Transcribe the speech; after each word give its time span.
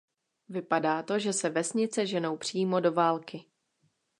Vypadá 0.49 1.03
to 1.03 1.19
že 1.19 1.33
se 1.33 1.49
vesnice 1.49 2.05
ženou 2.05 2.37
přímo 2.37 2.79
do 2.79 2.91
války. 2.91 3.45